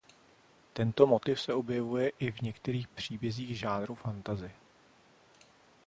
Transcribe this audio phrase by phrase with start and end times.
[0.73, 4.51] Tento motiv se objevuje i v některých příbězích žánru fantasy.